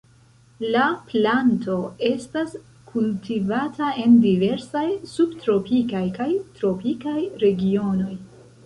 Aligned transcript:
La 0.75 0.85
planto 1.09 1.75
estas 2.07 2.55
kultivata 2.93 3.91
en 4.07 4.17
diversaj 4.27 4.87
subtropikaj 5.15 6.05
kaj 6.19 6.31
tropikaj 6.59 7.19
regionoj. 7.47 8.15